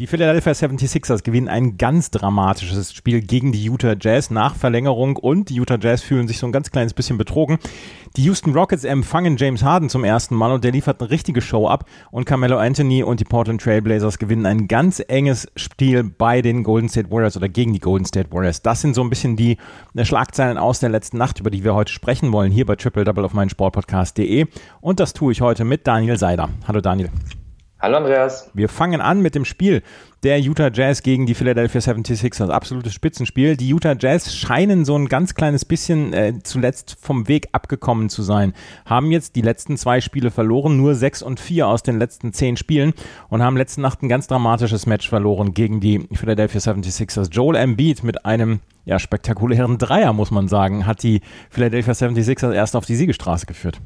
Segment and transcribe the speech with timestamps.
[0.00, 5.50] Die Philadelphia 76ers gewinnen ein ganz dramatisches Spiel gegen die Utah Jazz nach Verlängerung und
[5.50, 7.60] die Utah Jazz fühlen sich so ein ganz kleines bisschen betrogen.
[8.16, 11.68] Die Houston Rockets empfangen James Harden zum ersten Mal und der liefert eine richtige Show
[11.68, 16.64] ab und Carmelo Anthony und die Portland Trailblazers gewinnen ein ganz enges Spiel bei den
[16.64, 18.62] Golden State Warriors oder gegen die Golden State Warriors.
[18.62, 19.58] Das sind so ein bisschen die
[19.94, 23.04] äh, Schlagzeilen aus der letzten Nacht, über die wir heute sprechen wollen, hier bei Triple
[23.04, 24.46] Double auf meinen Sportpodcast.de
[24.80, 26.48] und das tue ich heute mit Daniel Seider.
[26.66, 27.10] Hallo Daniel.
[27.84, 28.50] Hallo Andreas.
[28.54, 29.82] Wir fangen an mit dem Spiel
[30.22, 32.48] der Utah Jazz gegen die Philadelphia 76ers.
[32.48, 33.58] Absolutes Spitzenspiel.
[33.58, 38.22] Die Utah Jazz scheinen so ein ganz kleines bisschen äh, zuletzt vom Weg abgekommen zu
[38.22, 38.54] sein.
[38.86, 42.56] Haben jetzt die letzten zwei Spiele verloren, nur sechs und vier aus den letzten zehn
[42.56, 42.94] Spielen
[43.28, 47.30] und haben letzte Nacht ein ganz dramatisches Match verloren gegen die Philadelphia 76ers.
[47.32, 52.76] Joel Embiid mit einem ja, spektakulären Dreier, muss man sagen, hat die Philadelphia 76ers erst
[52.76, 53.78] auf die Siegestraße geführt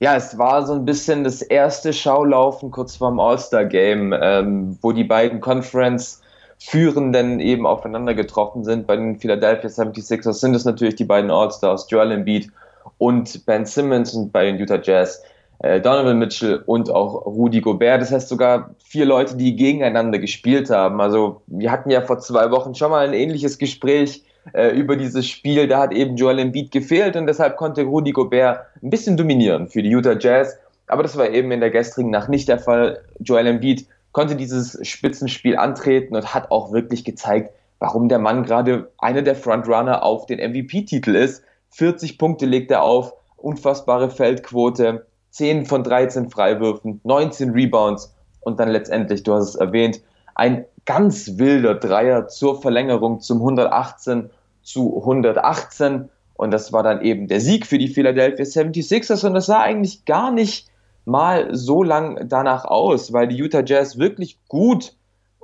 [0.00, 5.04] ja, es war so ein bisschen das erste Schaulaufen kurz vorm All-Star-Game, ähm, wo die
[5.04, 8.86] beiden Conference-Führenden eben aufeinander getroffen sind.
[8.86, 12.50] Bei den Philadelphia 76ers sind es natürlich die beiden All-Stars, Joel Embiid
[12.96, 15.22] und Ben Simmons und bei den Utah Jazz
[15.58, 18.00] äh, Donovan Mitchell und auch Rudy Gobert.
[18.00, 21.02] Das heißt sogar vier Leute, die gegeneinander gespielt haben.
[21.02, 25.26] Also wir hatten ja vor zwei Wochen schon mal ein ähnliches Gespräch äh, über dieses
[25.26, 25.68] Spiel.
[25.68, 29.82] Da hat eben Joel Embiid gefehlt und deshalb konnte Rudy Gobert ein bisschen dominieren für
[29.82, 30.58] die Utah Jazz.
[30.86, 33.00] Aber das war eben in der gestrigen Nacht nicht der Fall.
[33.20, 38.90] Joel Embiid konnte dieses Spitzenspiel antreten und hat auch wirklich gezeigt, warum der Mann gerade
[38.98, 41.44] einer der Frontrunner auf den MVP-Titel ist.
[41.70, 48.68] 40 Punkte legt er auf, unfassbare Feldquote, 10 von 13 Freiwürfen, 19 Rebounds und dann
[48.68, 50.00] letztendlich, du hast es erwähnt,
[50.34, 54.28] ein ganz wilder Dreier zur Verlängerung zum 118
[54.60, 56.08] zu 118.
[56.34, 59.24] Und das war dann eben der Sieg für die Philadelphia 76ers.
[59.24, 60.66] Und das sah eigentlich gar nicht
[61.04, 64.96] mal so lang danach aus, weil die Utah Jazz wirklich gut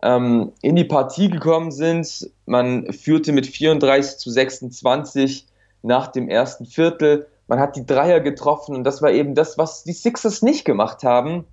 [0.02, 2.28] ähm, in die Partie gekommen sind.
[2.46, 5.46] Man führte mit 34 zu 26
[5.82, 7.28] nach dem ersten Viertel.
[7.46, 11.04] Man hat die Dreier getroffen und das war eben das, was die Sixers nicht gemacht
[11.04, 11.44] haben.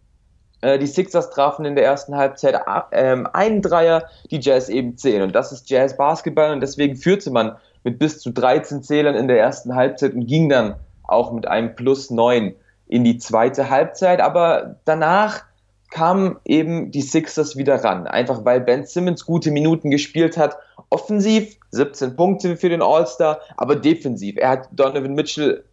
[0.63, 2.57] Äh, die Sixers trafen in der ersten Halbzeit
[2.94, 5.22] ähm, einen Dreier, die Jazz eben zehn.
[5.22, 9.28] Und das ist Jazz Basketball und deswegen führte man mit bis zu 13 Zählern in
[9.28, 12.56] der ersten Halbzeit und ging dann auch mit einem Plus 9
[12.88, 14.22] in die zweite Halbzeit.
[14.22, 15.44] Aber danach
[15.91, 18.07] kamen eben die Sixers wieder ran.
[18.07, 20.57] Einfach weil Ben Simmons gute Minuten gespielt hat.
[20.90, 24.38] Offensiv 17 Punkte für den All-Star, aber defensiv.
[24.38, 25.66] Er hat Donovan Mitchell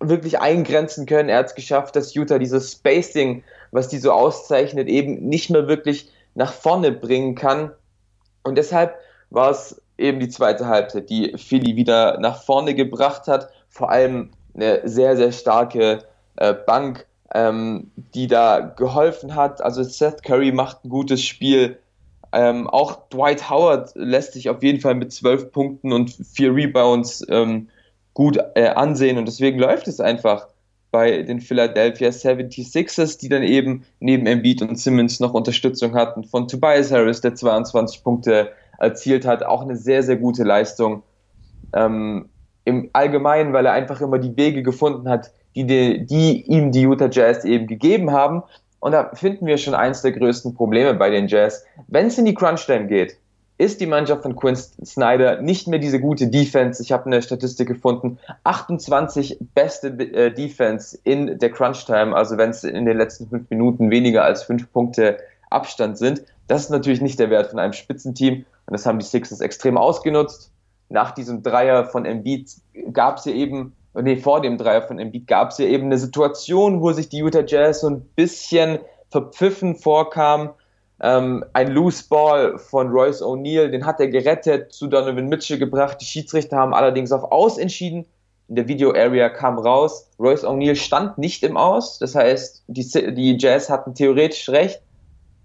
[0.00, 1.30] wirklich eingrenzen können.
[1.30, 5.66] Er hat es geschafft, dass Utah dieses Spacing was die so auszeichnet, eben nicht mehr
[5.66, 7.72] wirklich nach vorne bringen kann.
[8.44, 8.94] Und deshalb
[9.30, 13.48] war es eben die zweite Halbzeit, die Philly wieder nach vorne gebracht hat.
[13.68, 16.04] Vor allem eine sehr, sehr starke
[16.36, 19.62] äh, Bank, ähm, die da geholfen hat.
[19.62, 21.78] Also Seth Curry macht ein gutes Spiel.
[22.32, 27.24] Ähm, auch Dwight Howard lässt sich auf jeden Fall mit zwölf Punkten und vier Rebounds
[27.28, 27.68] ähm,
[28.14, 30.48] gut äh, ansehen und deswegen läuft es einfach
[30.92, 36.46] bei den Philadelphia 76ers, die dann eben neben Embiid und Simmons noch Unterstützung hatten von
[36.46, 39.42] Tobias Harris, der 22 Punkte erzielt hat.
[39.42, 41.02] Auch eine sehr, sehr gute Leistung.
[41.74, 42.28] Ähm,
[42.64, 46.82] Im Allgemeinen, weil er einfach immer die Wege gefunden hat, die, die, die ihm die
[46.82, 48.42] Utah Jazz eben gegeben haben.
[48.78, 51.64] Und da finden wir schon eins der größten Probleme bei den Jazz.
[51.88, 53.16] Wenn es in die Crunch-Time geht,
[53.62, 56.82] ist die Mannschaft von Quinn Snyder nicht mehr diese gute Defense.
[56.82, 58.18] Ich habe eine Statistik gefunden.
[58.42, 63.48] 28 beste äh, Defense in der Crunch Time, also wenn es in den letzten fünf
[63.50, 65.18] Minuten weniger als fünf Punkte
[65.48, 66.22] Abstand sind.
[66.48, 69.78] Das ist natürlich nicht der Wert von einem Spitzenteam und das haben die Sixers extrem
[69.78, 70.50] ausgenutzt.
[70.88, 72.50] Nach diesem Dreier von Embiid
[72.92, 75.98] gab es ja eben, nee, vor dem Dreier von Embiid gab es ja eben eine
[75.98, 78.80] Situation, wo sich die Utah Jazz so ein bisschen
[79.10, 80.50] verpfiffen vorkam
[81.02, 85.98] ähm, ein Loose Ball von Royce O'Neill, den hat er gerettet, zu Donovan Mitchell gebracht.
[86.00, 88.06] Die Schiedsrichter haben allerdings auf Aus entschieden.
[88.48, 91.98] In der Video Area kam raus, Royce O'Neill stand nicht im Aus.
[91.98, 94.80] Das heißt, die, die Jazz hatten theoretisch recht.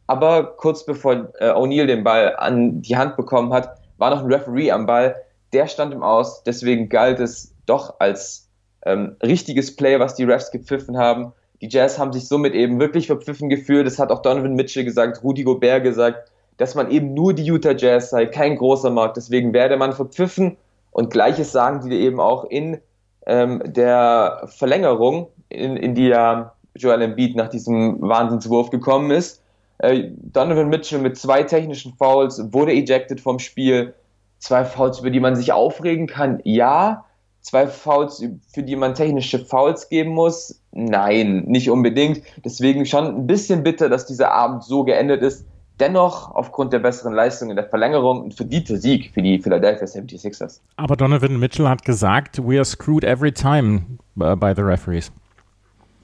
[0.05, 4.31] Aber kurz bevor äh, O'Neill den Ball an die Hand bekommen hat, war noch ein
[4.31, 5.15] Referee am Ball.
[5.53, 6.43] Der stand im Aus.
[6.43, 8.47] Deswegen galt es doch als
[8.85, 11.33] ähm, richtiges Play, was die Refs gepfiffen haben.
[11.61, 13.87] Die Jazz haben sich somit eben wirklich verpfiffen gefühlt.
[13.87, 17.73] Das hat auch Donovan Mitchell gesagt, Rudy Gobert gesagt, dass man eben nur die Utah
[17.75, 19.17] Jazz sei, kein großer Markt.
[19.17, 20.57] Deswegen werde man verpfiffen.
[20.91, 22.79] Und gleiches sagen die eben auch in
[23.25, 29.43] ähm, der Verlängerung, in, in die ja Joel Embiid nach diesem Wahnsinnswurf gekommen ist.
[29.79, 33.93] Äh, Donovan Mitchell mit zwei technischen Fouls wurde ejected vom Spiel.
[34.39, 37.05] Zwei Fouls, über die man sich aufregen kann, ja.
[37.47, 38.21] Zwei Fouls,
[38.53, 40.61] für die man technische Fouls geben muss?
[40.73, 42.21] Nein, nicht unbedingt.
[42.43, 45.45] Deswegen schon ein bisschen bitter, dass dieser Abend so geendet ist.
[45.79, 50.59] Dennoch, aufgrund der besseren Leistung in der Verlängerung, ein verdienter Sieg für die Philadelphia 76ers.
[50.75, 53.83] Aber Donovan Mitchell hat gesagt, we are screwed every time
[54.15, 55.11] by the referees.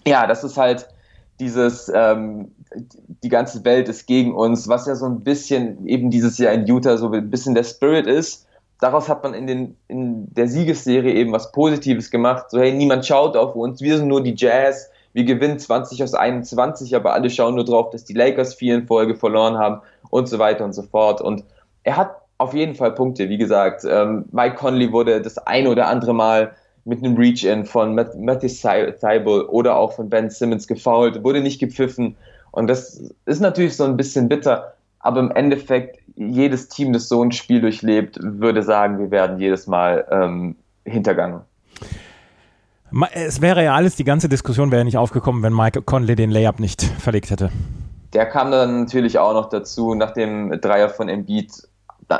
[0.08, 0.88] Ja, das ist halt
[1.40, 2.52] dieses, ähm,
[3.24, 6.68] die ganze Welt ist gegen uns, was ja so ein bisschen eben dieses Jahr in
[6.68, 8.48] Utah so ein bisschen der Spirit ist.
[8.84, 12.48] Daraus hat man in, den, in der Siegesserie eben was Positives gemacht.
[12.50, 16.14] So, hey, niemand schaut auf uns, wir sind nur die Jazz, wir gewinnen 20 aus
[16.14, 20.28] 21, aber alle schauen nur drauf, dass die Lakers vier in Folge verloren haben und
[20.28, 21.22] so weiter und so fort.
[21.22, 21.46] Und
[21.84, 23.86] er hat auf jeden Fall Punkte, wie gesagt.
[23.90, 26.52] Ähm, Mike Conley wurde das ein oder andere Mal
[26.84, 32.18] mit einem Reach-In von Matt, Thibault oder auch von Ben Simmons gefoult, wurde nicht gepfiffen.
[32.52, 37.22] Und das ist natürlich so ein bisschen bitter, aber im Endeffekt, jedes Team, das so
[37.24, 40.56] ein Spiel durchlebt, würde sagen, wir werden jedes Mal ähm,
[40.86, 41.42] hintergangen.
[43.14, 46.60] Es wäre ja alles, die ganze Diskussion wäre nicht aufgekommen, wenn Mike Conley den Layup
[46.60, 47.50] nicht verlegt hätte.
[48.14, 51.52] Der kam dann natürlich auch noch dazu, nach dem Dreier von Embiid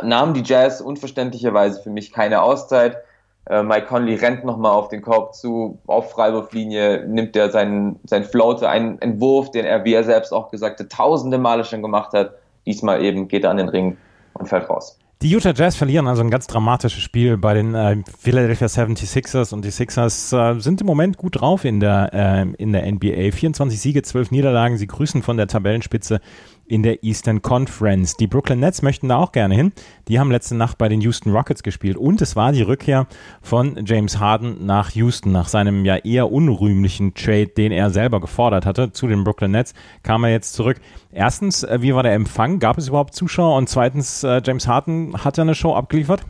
[0.04, 2.98] nahmen die Jazz unverständlicherweise für mich keine Auszeit.
[3.46, 8.26] Äh, Mike Conley rennt nochmal auf den Korb zu, auf Freiwurflinie nimmt er seinen, seinen
[8.26, 12.14] Floater, einen Entwurf, den er, wie er selbst auch gesagt hat, tausende Male schon gemacht
[12.14, 12.34] hat.
[12.66, 13.98] Diesmal eben geht er an den Ring
[14.34, 14.98] und fällt raus.
[15.24, 19.64] Die Utah Jazz verlieren also ein ganz dramatisches Spiel bei den äh, Philadelphia 76ers und
[19.64, 23.32] die Sixers äh, sind im Moment gut drauf in der, äh, in der NBA.
[23.32, 24.76] 24 Siege, 12 Niederlagen.
[24.76, 26.20] Sie grüßen von der Tabellenspitze
[26.66, 28.16] in der Eastern Conference.
[28.16, 29.74] Die Brooklyn Nets möchten da auch gerne hin.
[30.08, 33.08] Die haben letzte Nacht bei den Houston Rockets gespielt und es war die Rückkehr
[33.42, 35.32] von James Harden nach Houston.
[35.32, 39.74] Nach seinem ja eher unrühmlichen Trade, den er selber gefordert hatte zu den Brooklyn Nets,
[40.04, 40.80] kam er jetzt zurück.
[41.12, 42.60] Erstens, äh, wie war der Empfang?
[42.60, 43.56] Gab es überhaupt Zuschauer?
[43.58, 46.22] Und zweitens, äh, James Harden hat er eine Show abgeliefert?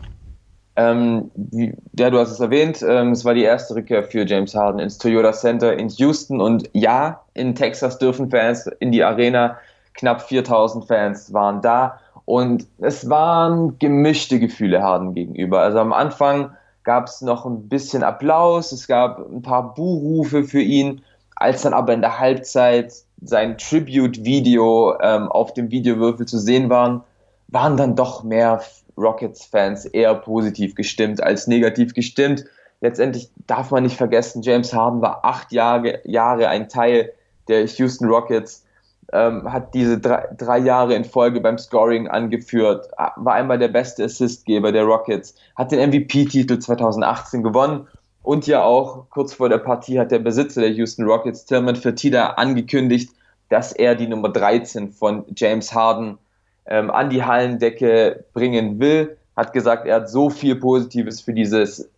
[0.75, 4.55] Ähm, wie, ja, du hast es erwähnt, ähm, es war die erste Rückkehr für James
[4.55, 9.57] Harden ins Toyota Center in Houston und ja, in Texas dürfen Fans in die Arena
[9.93, 15.61] knapp 4000 Fans waren da und es waren gemischte Gefühle Harden gegenüber.
[15.61, 16.51] Also am Anfang
[16.83, 21.01] gab es noch ein bisschen Applaus, es gab ein paar Buhrufe für ihn,
[21.35, 27.01] als dann aber in der Halbzeit sein Tribute-Video ähm, auf dem Videowürfel zu sehen waren,
[27.47, 28.61] waren dann doch mehr
[28.97, 32.45] Rockets-Fans eher positiv gestimmt als negativ gestimmt.
[32.81, 37.13] Letztendlich darf man nicht vergessen, James Harden war acht Jahre, Jahre ein Teil
[37.47, 38.62] der Houston Rockets
[39.11, 44.05] ähm, hat diese drei, drei Jahre in Folge beim Scoring angeführt, war einmal der beste
[44.05, 47.87] Assistgeber der Rockets, hat den MVP-Titel 2018 gewonnen
[48.23, 52.31] und ja auch kurz vor der Partie hat der Besitzer der Houston Rockets, Tillman Fertitta,
[52.31, 53.13] angekündigt,
[53.49, 56.17] dass er die Nummer 13 von James Harden
[56.65, 59.17] ähm, an die Hallendecke bringen will.
[59.35, 61.89] Hat gesagt, er hat so viel Positives für dieses,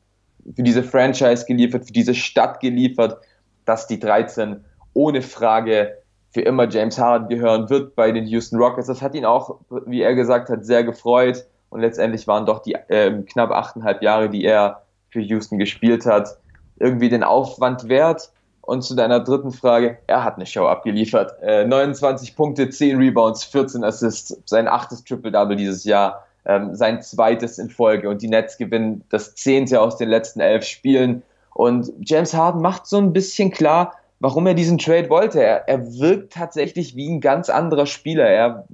[0.56, 3.20] für diese Franchise geliefert, für diese Stadt geliefert,
[3.66, 4.64] dass die 13
[4.94, 5.98] ohne Frage
[6.36, 8.88] für immer James Harden gehören wird bei den Houston Rockets.
[8.88, 9.56] Das hat ihn auch,
[9.86, 11.46] wie er gesagt hat, sehr gefreut.
[11.70, 16.38] Und letztendlich waren doch die äh, knapp achteinhalb Jahre, die er für Houston gespielt hat,
[16.78, 18.34] irgendwie den Aufwand wert.
[18.60, 21.42] Und zu deiner dritten Frage, er hat eine Show abgeliefert.
[21.42, 27.60] Äh, 29 Punkte, 10 Rebounds, 14 Assists, sein achtes Triple-Double dieses Jahr, ähm, sein zweites
[27.60, 28.10] in Folge.
[28.10, 31.24] Und die Nets gewinnen das zehnte aus den letzten elf Spielen.
[31.54, 35.44] Und James Harden macht so ein bisschen klar, warum er diesen Trade wollte.
[35.44, 38.26] Er, er wirkt tatsächlich wie ein ganz anderer Spieler.
[38.26, 38.68] Er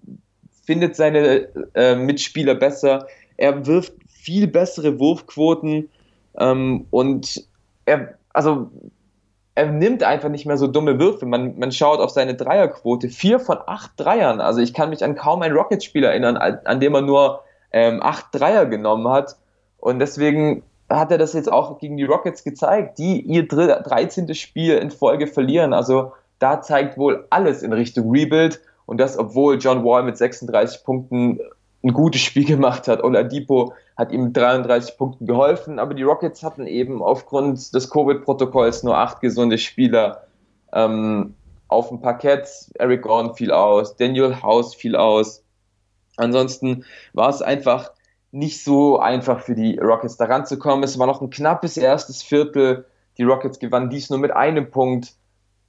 [0.64, 3.08] findet seine äh, Mitspieler besser.
[3.38, 5.90] Er wirft viel bessere Wurfquoten
[6.38, 7.46] ähm, und
[7.86, 8.70] er, also
[9.56, 11.26] er nimmt einfach nicht mehr so dumme Würfe.
[11.26, 13.10] Man, man schaut auf seine Dreierquote.
[13.10, 14.40] Vier von acht Dreiern.
[14.40, 18.02] Also ich kann mich an kaum einen Rocket-Spieler erinnern, an, an dem er nur ähm,
[18.02, 19.36] acht Dreier genommen hat.
[19.78, 20.64] Und deswegen
[21.00, 24.34] hat er das jetzt auch gegen die Rockets gezeigt, die ihr 13.
[24.34, 25.74] Spiel in Folge verlieren.
[25.74, 30.84] Also da zeigt wohl alles in Richtung Rebuild und das, obwohl John Wall mit 36
[30.84, 31.40] Punkten
[31.84, 33.04] ein gutes Spiel gemacht hat.
[33.04, 38.84] Oladipo hat ihm mit 33 Punkten geholfen, aber die Rockets hatten eben aufgrund des Covid-Protokolls
[38.84, 40.24] nur acht gesunde Spieler
[40.74, 41.36] ähm,
[41.68, 42.48] auf dem Parkett.
[42.76, 45.44] Eric Gordon fiel aus, Daniel House fiel aus.
[46.18, 47.92] Ansonsten war es einfach
[48.32, 50.84] nicht so einfach für die Rockets da ranzukommen.
[50.84, 52.86] Es war noch ein knappes erstes Viertel.
[53.18, 55.14] Die Rockets gewannen dies nur mit einem Punkt.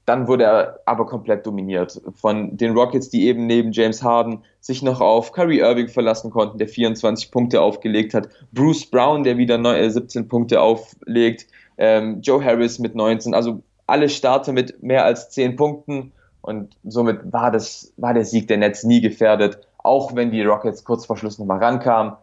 [0.05, 4.83] Dann wurde er aber komplett dominiert von den Rockets, die eben neben James Harden sich
[4.83, 8.29] noch auf Kyrie Irving verlassen konnten, der 24 Punkte aufgelegt hat.
[8.53, 11.47] Bruce Brown, der wieder 17 äh, Punkte auflegt.
[11.79, 13.33] Ähm, Joe Harris mit 19.
[13.33, 16.13] Also alle Starter mit mehr als 10 Punkten.
[16.41, 20.83] Und somit war, das, war der Sieg der Nets nie gefährdet, auch wenn die Rockets
[20.83, 22.15] kurz vor Schluss nochmal rankamen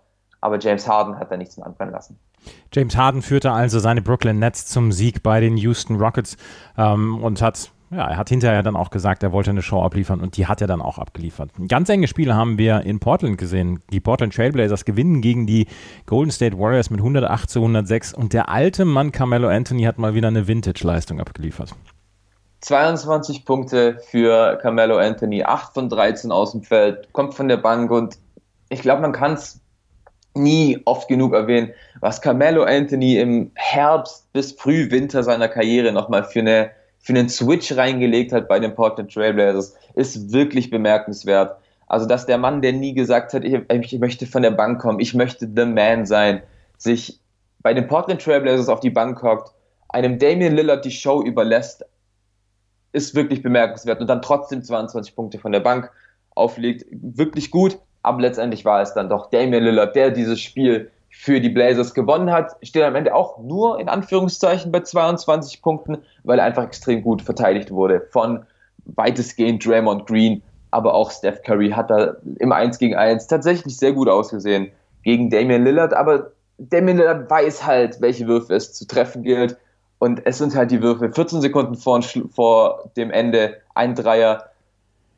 [0.41, 2.17] aber James Harden hat da nichts mehr anbrennen lassen.
[2.74, 6.38] James Harden führte also seine Brooklyn Nets zum Sieg bei den Houston Rockets
[6.77, 10.19] ähm, und hat ja, er hat hinterher dann auch gesagt, er wollte eine Show abliefern
[10.19, 11.50] und die hat er dann auch abgeliefert.
[11.67, 13.81] Ganz enge Spiele haben wir in Portland gesehen.
[13.91, 15.65] Die Portland Trailblazers gewinnen gegen die
[16.05, 20.13] Golden State Warriors mit 108 zu 106 und der alte Mann Carmelo Anthony hat mal
[20.13, 21.74] wieder eine Vintage-Leistung abgeliefert.
[22.62, 27.89] 22 Punkte für Carmelo Anthony, 8 von 13 aus dem Feld, kommt von der Bank
[27.89, 28.19] und
[28.69, 29.62] ich glaube, man kann es
[30.36, 36.39] nie oft genug erwähnen, was Carmelo Anthony im Herbst bis Frühwinter seiner Karriere nochmal für
[36.39, 41.57] eine für einen Switch reingelegt hat bei den Portland Trailblazers, ist wirklich bemerkenswert.
[41.88, 45.00] Also, dass der Mann, der nie gesagt hat, ich, ich möchte von der Bank kommen,
[45.00, 46.43] ich möchte the man sein,
[46.77, 47.19] sich
[47.62, 49.53] bei den Portland Trailblazers auf die Bank hockt,
[49.88, 51.86] einem Damian Lillard die Show überlässt,
[52.91, 55.91] ist wirklich bemerkenswert und dann trotzdem 22 Punkte von der Bank
[56.36, 56.86] auflegt.
[56.91, 61.50] Wirklich gut, aber letztendlich war es dann doch Damian Lillard, der dieses Spiel für die
[61.50, 66.46] Blazers gewonnen hat, steht am Ende auch nur in Anführungszeichen bei 22 Punkten, weil er
[66.46, 68.46] einfach extrem gut verteidigt wurde von
[68.86, 70.41] weitestgehend Draymond Green,
[70.72, 74.72] aber auch Steph Curry hat da im 1 gegen 1 tatsächlich sehr gut ausgesehen
[75.03, 79.58] gegen Damian Lillard, aber Damian Lillard weiß halt, welche Würfe es zu treffen gilt.
[79.98, 82.01] Und es sind halt die Würfe 14 Sekunden vor,
[82.34, 83.58] vor dem Ende.
[83.75, 84.49] Ein Dreier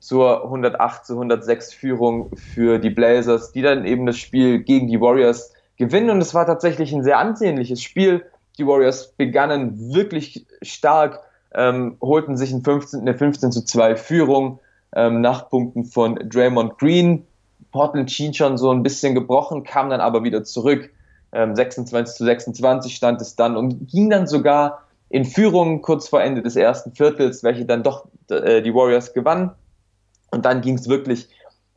[0.02, 5.00] zur 108 zu 106 Führung für die Blazers, die dann eben das Spiel gegen die
[5.00, 6.10] Warriors gewinnen.
[6.10, 8.26] Und es war tatsächlich ein sehr ansehnliches Spiel.
[8.58, 11.20] Die Warriors begannen wirklich stark,
[11.54, 14.60] ähm, holten sich in 15, eine 15 zu 2 Führung
[14.96, 17.26] ähm, nach Punkten von Draymond Green.
[17.72, 20.90] Portland schien schon so ein bisschen gebrochen, kam dann aber wieder zurück.
[21.32, 26.24] Ähm, 26 zu 26 stand es dann und ging dann sogar in Führung kurz vor
[26.24, 29.52] Ende des ersten Viertels, welche dann doch äh, die Warriors gewannen.
[30.32, 31.28] Und dann ging es wirklich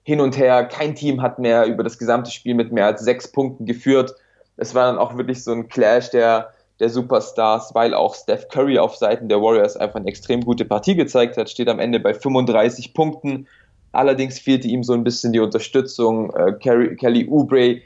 [0.05, 0.65] hin und her.
[0.65, 4.15] Kein Team hat mehr über das gesamte Spiel mit mehr als sechs Punkten geführt.
[4.57, 8.79] Es war dann auch wirklich so ein Clash der, der Superstars, weil auch Steph Curry
[8.79, 12.15] auf Seiten der Warriors einfach eine extrem gute Partie gezeigt hat, steht am Ende bei
[12.15, 13.49] 35 Punkten.
[13.93, 16.33] Allerdings fehlte ihm so ein bisschen die Unterstützung.
[16.35, 17.81] Äh, Kelly, Kelly Oubre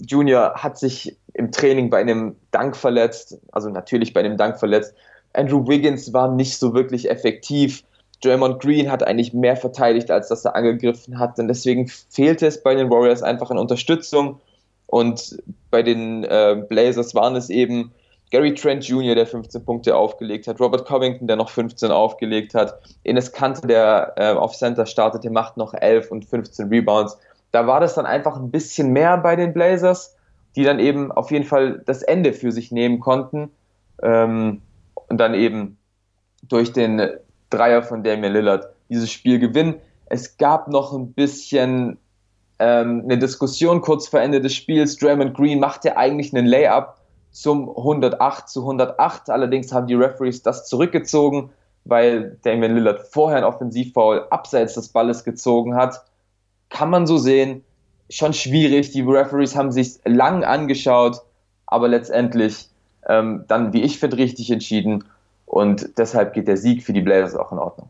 [0.00, 0.54] Jr.
[0.54, 4.94] hat sich im Training bei einem Dank verletzt, also natürlich bei einem Dank verletzt.
[5.32, 7.82] Andrew Wiggins war nicht so wirklich effektiv.
[8.24, 11.38] Draymond Green hat eigentlich mehr verteidigt, als dass er angegriffen hat.
[11.38, 14.40] Und deswegen fehlte es bei den Warriors einfach an Unterstützung.
[14.86, 15.38] Und
[15.70, 17.92] bei den äh, Blazers waren es eben
[18.30, 22.80] Gary Trent Jr., der 15 Punkte aufgelegt hat, Robert Covington, der noch 15 aufgelegt hat,
[23.04, 27.18] Ines Kante, der äh, auf Center startete, macht noch 11 und 15 Rebounds.
[27.52, 30.16] Da war das dann einfach ein bisschen mehr bei den Blazers,
[30.56, 33.50] die dann eben auf jeden Fall das Ende für sich nehmen konnten
[34.02, 34.62] ähm,
[35.08, 35.78] und dann eben
[36.42, 37.00] durch den
[37.50, 39.76] Dreier von Damian Lillard dieses Spiel gewinnen.
[40.06, 41.98] Es gab noch ein bisschen
[42.58, 44.96] ähm, eine Diskussion kurz vor Ende des Spiels.
[44.96, 46.94] Draymond Green machte eigentlich einen Layup
[47.30, 49.30] zum 108 zu 108.
[49.30, 51.50] Allerdings haben die Referees das zurückgezogen,
[51.84, 56.04] weil Damian Lillard vorher ein Offensivfoul abseits des Balles gezogen hat.
[56.70, 57.64] Kann man so sehen.
[58.10, 58.90] Schon schwierig.
[58.92, 61.22] Die Referees haben sich lang angeschaut,
[61.66, 62.68] aber letztendlich
[63.08, 65.04] ähm, dann, wie ich finde, richtig entschieden.
[65.46, 67.88] Und deshalb geht der Sieg für die Blazers auch in Ordnung.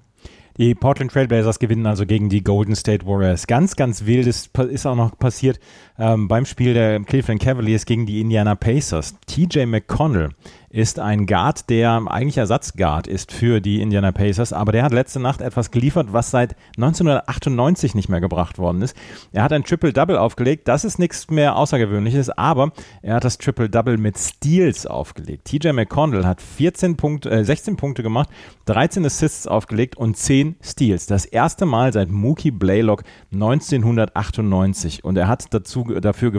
[0.56, 3.48] Die Portland Trailblazers gewinnen also gegen die Golden State Warriors.
[3.48, 5.58] Ganz, ganz wild ist, ist auch noch passiert
[5.98, 9.16] ähm, beim Spiel der Cleveland Cavaliers gegen die Indiana Pacers.
[9.26, 10.28] TJ McConnell
[10.74, 15.20] ist ein Guard, der eigentlich Ersatzguard ist für die Indiana Pacers, aber der hat letzte
[15.20, 18.96] Nacht etwas geliefert, was seit 1998 nicht mehr gebracht worden ist.
[19.30, 23.98] Er hat ein Triple-Double aufgelegt, das ist nichts mehr Außergewöhnliches, aber er hat das Triple-Double
[23.98, 25.44] mit Steals aufgelegt.
[25.44, 28.28] TJ McConnell hat 14 Punkte, äh, 16 Punkte gemacht,
[28.64, 31.06] 13 Assists aufgelegt und 10 Steals.
[31.06, 36.32] Das erste Mal seit Mookie Blaylock 1998 und er hat dazu, dafür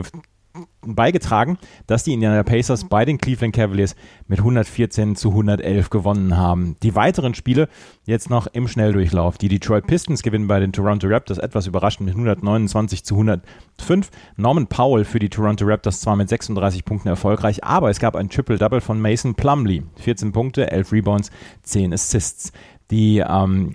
[0.82, 3.96] beigetragen, dass die Indiana Pacers bei den Cleveland Cavaliers
[4.28, 6.76] mit 114 zu 111 gewonnen haben.
[6.82, 7.68] Die weiteren Spiele
[8.04, 9.38] jetzt noch im Schnelldurchlauf.
[9.38, 14.10] Die Detroit Pistons gewinnen bei den Toronto Raptors etwas überraschend mit 129 zu 105.
[14.36, 18.28] Norman Powell für die Toronto Raptors zwar mit 36 Punkten erfolgreich, aber es gab ein
[18.28, 19.82] Triple-Double von Mason Plumley.
[19.96, 21.30] 14 Punkte, 11 Rebounds,
[21.62, 22.52] 10 Assists.
[22.90, 23.74] Die ähm,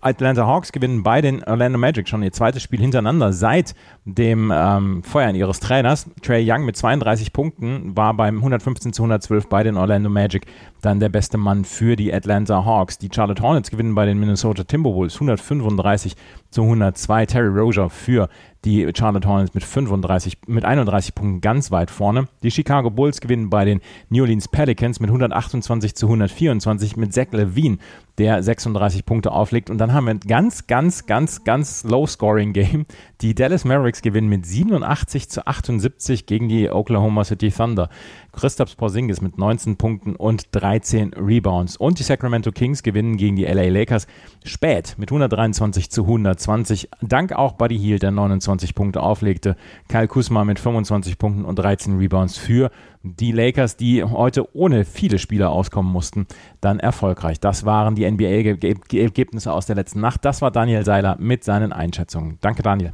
[0.00, 3.74] Atlanta Hawks gewinnen bei den Orlando Magic schon ihr zweites Spiel hintereinander seit
[4.04, 6.06] dem ähm, Feuern ihres Trainers.
[6.22, 10.46] Trey Young mit 32 Punkten war beim 115 zu 112 bei den Orlando Magic
[10.80, 12.98] dann der beste Mann für die Atlanta Hawks.
[12.98, 16.16] Die Charlotte Hornets gewinnen bei den Minnesota Timberwolves 135
[16.50, 17.26] zu 102.
[17.26, 18.28] Terry Rozier für
[18.64, 22.28] Die Charlotte Hornets mit 35, mit 31 Punkten ganz weit vorne.
[22.44, 27.32] Die Chicago Bulls gewinnen bei den New Orleans Pelicans mit 128 zu 124 mit Zach
[27.32, 27.78] Levine,
[28.18, 29.68] der 36 Punkte auflegt.
[29.68, 32.86] Und dann haben wir ein ganz, ganz, ganz, ganz Low-Scoring-Game.
[33.20, 37.88] Die Dallas Mavericks gewinnen mit 87 zu 78 gegen die Oklahoma City Thunder.
[38.32, 41.76] Christoph Porzingis mit 19 Punkten und 13 Rebounds.
[41.76, 44.06] Und die Sacramento Kings gewinnen gegen die LA Lakers
[44.44, 46.88] spät mit 123 zu 120.
[47.02, 49.56] Dank auch Buddy Hield, der 29 Punkte auflegte.
[49.88, 52.70] Kyle Kuzma mit 25 Punkten und 13 Rebounds für
[53.02, 56.26] die Lakers, die heute ohne viele Spieler auskommen mussten,
[56.60, 57.40] dann erfolgreich.
[57.40, 60.24] Das waren die NBA-Ergebnisse aus der letzten Nacht.
[60.24, 62.38] Das war Daniel Seiler mit seinen Einschätzungen.
[62.40, 62.92] Danke, Daniel.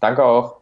[0.00, 0.61] Danke auch.